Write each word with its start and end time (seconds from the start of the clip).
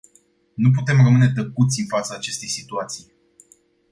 Nu 0.53 0.71
putem 0.71 1.03
rămâne 1.03 1.31
tăcuți 1.33 1.79
în 1.79 1.85
fața 1.87 2.15
acestei 2.15 2.47
situații. 2.47 3.11